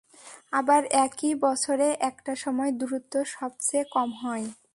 আবার 0.53 0.81
একই 1.01 1.33
বছরে 1.41 1.87
একটা 2.01 2.33
সময় 2.35 2.71
দূরত্ব 2.79 3.13
সবচেয়ে 3.33 3.85
কম 3.91 4.09
হয়। 4.21 4.45